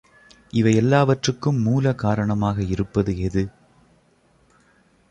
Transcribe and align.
இவை 0.51 0.75
எல்லாவற்றுக்கும் 0.75 1.59
மூல 1.61 1.93
காரணமாக 1.95 2.61
இருப்பது 2.63 3.19
எது? 3.19 3.43